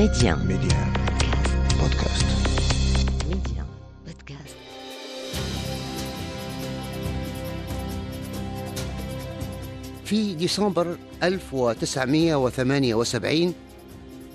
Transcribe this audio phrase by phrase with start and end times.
[0.00, 0.32] Média.
[0.36, 0.78] Média.
[1.76, 2.24] Podcast.
[3.28, 3.64] Média.
[4.06, 4.56] Podcast.
[10.04, 13.54] في ديسمبر 1978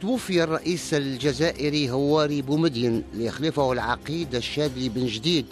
[0.00, 5.46] توفي الرئيس الجزائري هواري بومدين ليخلفه العقيد الشاذلي بن جديد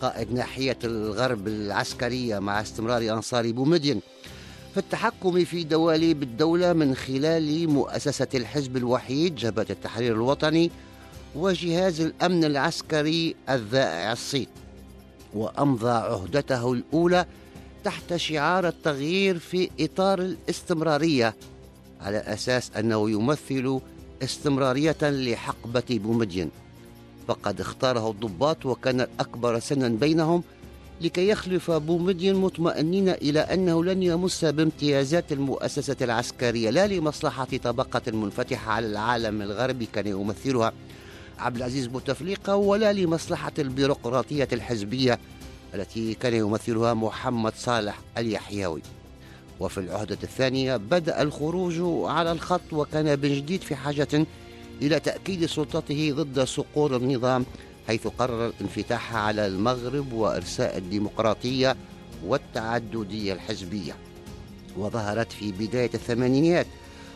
[0.00, 4.00] قائد ناحية الغرب العسكرية مع استمرار أنصار بومدين
[4.72, 10.70] في التحكم في دواليب الدولة من خلال مؤسسة الحزب الوحيد جبهة التحرير الوطني
[11.34, 14.48] وجهاز الأمن العسكري الذائع الصيت
[15.34, 17.26] وأمضى عهدته الأولى
[17.84, 21.34] تحت شعار التغيير في إطار الاستمرارية
[22.00, 23.80] على أساس أنه يمثل
[24.22, 26.50] استمرارية لحقبة بومدين
[27.28, 30.42] فقد اختاره الضباط وكان الأكبر سنا بينهم
[31.00, 38.72] لكي يخلف بومدين مطمئنين إلى أنه لن يمس بامتيازات المؤسسة العسكرية لا لمصلحة طبقة منفتحة
[38.72, 40.72] على العالم الغربي كان يمثلها
[41.38, 45.18] عبد العزيز بوتفليقة ولا لمصلحة البيروقراطية الحزبية
[45.74, 48.82] التي كان يمثلها محمد صالح اليحيوي.
[49.60, 51.74] وفي العهدة الثانية بدأ الخروج
[52.10, 54.26] على الخط وكان بن جديد في حاجة
[54.82, 57.44] إلى تأكيد سلطته ضد سقوط النظام
[57.86, 61.76] حيث قرر الانفتاح على المغرب وإرساء الديمقراطية
[62.26, 63.96] والتعددية الحزبية.
[64.76, 66.66] وظهرت في بداية الثمانينيات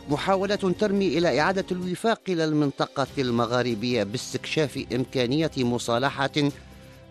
[0.08, 6.50] محاولة ترمي إلى إعادة الوفاق إلى المنطقة المغاربية باستكشاف إمكانية مصالحة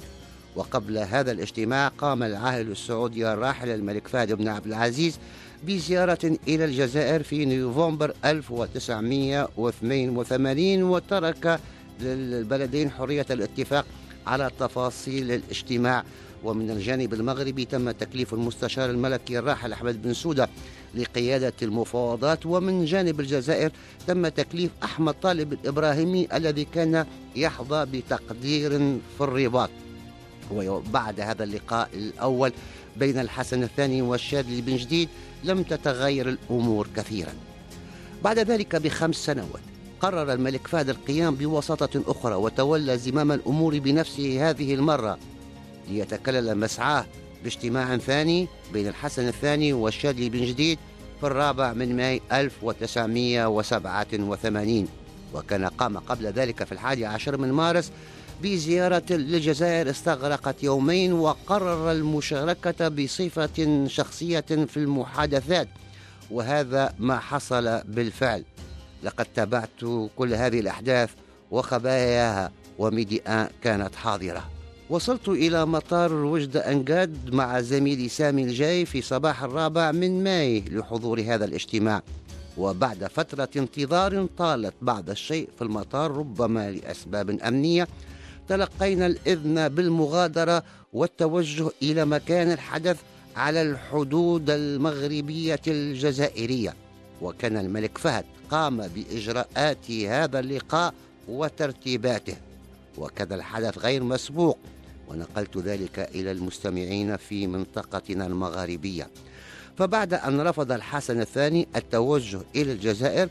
[0.55, 5.19] وقبل هذا الاجتماع قام العاهل السعودي الراحل الملك فهد بن عبد العزيز
[5.63, 11.59] بزيارة إلى الجزائر في نوفمبر 1982 وترك
[12.01, 13.85] للبلدين حرية الاتفاق
[14.27, 16.03] على تفاصيل الاجتماع.
[16.43, 20.49] ومن الجانب المغربي تم تكليف المستشار الملكي الراحل أحمد بن سودة
[20.95, 22.45] لقيادة المفاوضات.
[22.45, 23.71] ومن جانب الجزائر
[24.07, 27.05] تم تكليف أحمد طالب الإبراهيمي الذي كان
[27.35, 28.71] يحظى بتقدير
[29.17, 29.69] في الرباط.
[30.51, 32.51] وبعد هذا اللقاء الأول
[32.97, 35.09] بين الحسن الثاني والشاذلي بن جديد
[35.43, 37.33] لم تتغير الأمور كثيرا.
[38.23, 39.70] بعد ذلك بخمس سنوات
[40.01, 45.17] قرر الملك فهد القيام بوساطة أخرى وتولى زمام الأمور بنفسه هذه المرة
[45.89, 47.05] ليتكلل مسعاه
[47.43, 50.79] باجتماع ثاني بين الحسن الثاني والشاذلي بن جديد
[51.19, 54.87] في الرابع من ماي 1987
[55.33, 57.91] وكان قام قبل ذلك في الحادي عشر من مارس
[58.43, 65.67] بزيارة للجزائر استغرقت يومين وقرر المشاركة بصفة شخصية في المحادثات
[66.31, 68.43] وهذا ما حصل بالفعل.
[69.03, 69.69] لقد تابعت
[70.15, 71.09] كل هذه الأحداث
[71.51, 74.49] وخباياها وميديا كانت حاضرة.
[74.89, 81.21] وصلت إلى مطار وجد أنجاد مع زميلي سامي الجاي في صباح الرابع من ماي لحضور
[81.21, 82.01] هذا الاجتماع.
[82.57, 87.87] وبعد فترة انتظار طالت بعض الشيء في المطار ربما لأسباب أمنية
[88.49, 90.63] تلقينا الإذن بالمغادرة
[90.93, 92.97] والتوجه إلى مكان الحدث
[93.35, 96.73] على الحدود المغربية الجزائرية.
[97.21, 100.93] وكان الملك فهد قام بإجراءات هذا اللقاء
[101.27, 102.35] وترتيباته.
[102.97, 104.57] وكان الحدث غير مسبوق
[105.07, 109.07] ونقلت ذلك إلى المستمعين في منطقتنا المغاربية.
[109.77, 113.29] فبعد أن رفض الحسن الثاني التوجه إلى الجزائر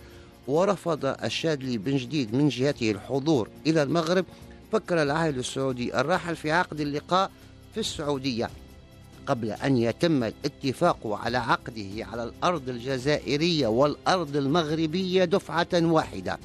[0.48, 4.24] ورفض الشاذلي بن جديد من جهته الحضور إلى المغرب
[4.72, 7.30] فكر العاهل السعودي الراحل في عقد اللقاء
[7.74, 8.50] في السعودية.
[9.26, 16.38] قبل أن يتم الاتفاق على عقده على الأرض الجزائرية والأرض المغربية دفعة واحدة.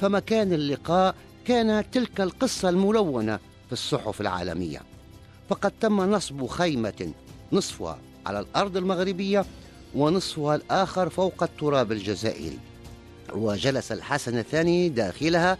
[0.00, 1.14] فمكان اللقاء
[1.46, 3.36] كان تلك القصة الملونة
[3.66, 4.82] في الصحف العالمية.
[5.48, 7.12] فقد تم نصب خيمة
[7.52, 9.44] نصفها على الأرض المغربية
[9.94, 12.58] ونصفها الآخر فوق التراب الجزائري.
[13.34, 15.58] وجلس الحسن الثاني داخلها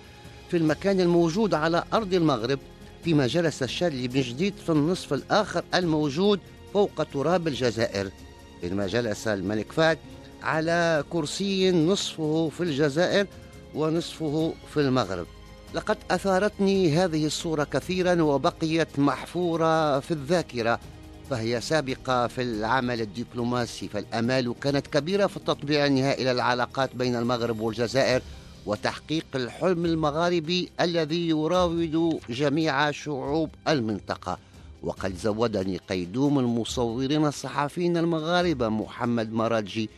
[0.51, 2.59] في المكان الموجود على أرض المغرب
[3.05, 6.41] فيما جلس الشاذلي بن جديد في النصف الآخر الموجود
[6.75, 8.11] فوق تراب الجزائر
[8.63, 9.99] بينما جلس الملك فهد
[10.43, 13.27] على كرسي نصفه في الجزائر
[13.75, 15.27] ونصفه في المغرب.
[15.75, 20.81] لقد أثارتني هذه الصورة كثيرا وبقيت محفورة في الذاكرة
[21.31, 28.23] فهي سابقة في العمل الدبلوماسي فالأمال كانت كبيرة في التطبيع النهائي للعلاقات بين المغرب والجزائر
[28.67, 34.39] وتحقيق الحلم المغاربي الذي يراود جميع شعوب المنطقة.
[34.83, 39.91] وقد زودني قيدوم المصورين الصحفيين المغاربة محمد مراجي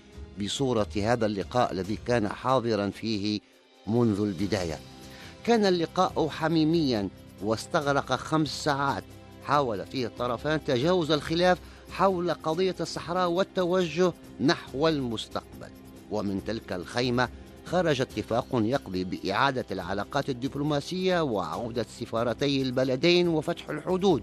[0.42, 3.40] بصورة هذا اللقاء الذي كان حاضرا فيه
[3.86, 4.78] منذ البداية.
[5.46, 7.08] كان اللقاء حميميا
[7.42, 9.04] واستغرق خمس ساعات.
[9.44, 11.58] حاول فيه الطرفان تجاوز الخلاف
[11.90, 15.70] حول قضية الصحراء والتوجه نحو المستقبل.
[16.10, 17.28] ومن تلك الخيمة
[17.64, 24.22] خرج اتفاق يقضي بإعادة العلاقات الدبلوماسية وعودة سفارتي البلدين وفتح الحدود.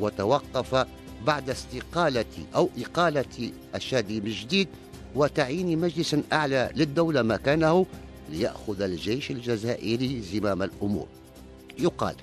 [0.00, 0.86] وتوقف
[1.26, 2.24] بعد استقالة
[2.54, 4.68] أو إقالة الشادي بجديد
[5.14, 7.86] وتعيين مجلس أعلى للدولة مكانه
[8.30, 11.06] ليأخذ الجيش الجزائري زمام الأمور.
[11.78, 12.14] يقال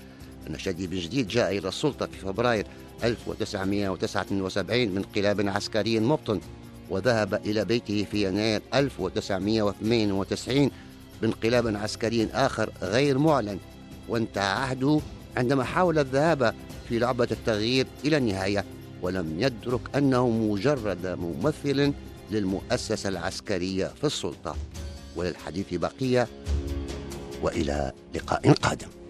[0.49, 2.65] أن شادي بجديد جاء إلى السلطة في فبراير
[3.03, 6.39] 1979 من انقلاب عسكري مبطن
[6.91, 10.71] وذهب إلى بيته في يناير 1992
[11.21, 13.59] بانقلاب عسكري آخر غير معلن
[14.09, 14.99] وانتهى عهده
[15.37, 16.55] عندما حاول الذهاب
[16.89, 18.65] في لعبة التغيير إلى النهاية
[19.01, 21.93] ولم يدرك أنه مجرد ممثل
[22.31, 24.55] للمؤسسة العسكرية في السلطة.
[25.15, 26.27] وللحديث بقية
[27.41, 29.00] وإلى لقاء قادم.